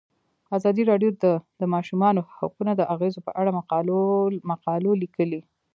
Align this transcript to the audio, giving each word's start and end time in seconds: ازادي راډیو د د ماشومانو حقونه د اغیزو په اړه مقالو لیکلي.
ازادي 0.57 0.83
راډیو 0.91 1.09
د 1.23 1.25
د 1.59 1.61
ماشومانو 1.73 2.21
حقونه 2.37 2.71
د 2.75 2.81
اغیزو 2.93 3.19
په 3.27 3.31
اړه 3.39 3.49
مقالو 4.57 4.91
لیکلي. 5.03 5.41